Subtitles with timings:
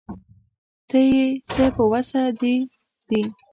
[0.89, 3.21] نه یې څه په وسه دي.